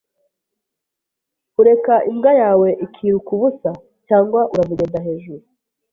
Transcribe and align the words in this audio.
Ureka 1.59 1.95
imbwa 2.11 2.31
yawe 2.41 2.69
ikiruka 2.85 3.29
ubusa 3.35 3.71
cyangwa 4.07 4.41
uramugenda 4.53 4.99
hejuru? 5.07 5.43